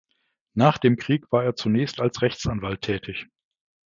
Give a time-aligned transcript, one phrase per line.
[0.55, 3.27] Nach dem Krieg war zunächst als Rechtsanwalt tätig.